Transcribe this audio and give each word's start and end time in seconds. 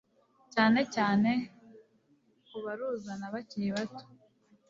cyane 0.53 0.79
cyane 0.95 1.31
ku 2.47 2.57
baruzana 2.63 3.25
bakiri 3.33 3.67
bato 3.75 4.05